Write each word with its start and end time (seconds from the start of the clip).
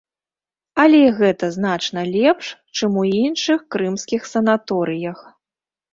Але 0.83 1.01
і 1.07 1.11
гэта 1.19 1.49
значна 1.57 2.05
лепш, 2.15 2.45
чым 2.79 2.91
у 3.03 3.07
іншых 3.23 3.59
крымскіх 3.77 4.21
санаторыях. 4.35 5.19